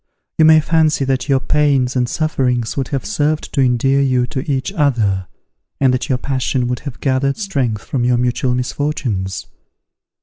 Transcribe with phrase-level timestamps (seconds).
[0.39, 4.39] You may fancy that your pains and sufferings would have served to endear you to
[4.51, 5.27] each other,
[5.79, 9.45] and that your passion would have gathered strength from your mutual misfortunes.